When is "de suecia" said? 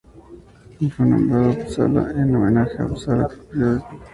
3.75-3.99